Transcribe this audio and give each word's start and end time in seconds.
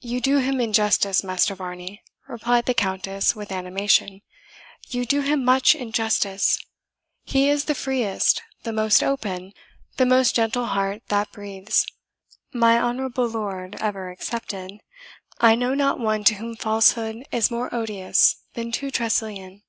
"You 0.00 0.20
do 0.20 0.38
him 0.38 0.60
injustice, 0.60 1.22
Master 1.22 1.54
Varney," 1.54 2.02
replied 2.26 2.66
the 2.66 2.74
Countess, 2.74 3.36
with 3.36 3.52
animation 3.52 4.20
"you 4.88 5.06
do 5.06 5.20
him 5.20 5.44
much 5.44 5.76
injustice. 5.76 6.58
He 7.24 7.48
is 7.48 7.66
the 7.66 7.76
freest, 7.76 8.42
the 8.64 8.72
most 8.72 9.00
open, 9.00 9.52
the 9.96 10.06
most 10.06 10.34
gentle 10.34 10.66
heart 10.66 11.02
that 11.06 11.30
breathes. 11.30 11.86
My 12.52 12.80
honourable 12.80 13.28
lord 13.28 13.76
ever 13.80 14.10
excepted, 14.10 14.80
I 15.40 15.54
know 15.54 15.72
not 15.74 16.00
one 16.00 16.24
to 16.24 16.34
whom 16.34 16.56
falsehood 16.56 17.24
is 17.30 17.48
more 17.52 17.72
odious 17.72 18.42
than 18.54 18.72
to 18.72 18.90
Tressilian." 18.90 19.62